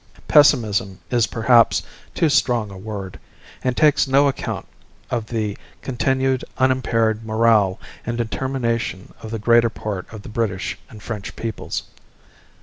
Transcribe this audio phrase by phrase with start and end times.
[0.27, 1.83] Pessimism is perhaps
[2.15, 3.19] too strong a word,
[3.63, 4.65] and takes no account
[5.11, 11.03] of the continued unimpaired morale and determination of the greater part of the British and
[11.03, 11.83] French peoples.